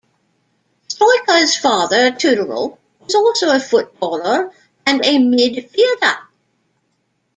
[0.87, 4.51] Stoica's father, Tudorel, was also a footballer
[4.83, 6.17] and a midfielder.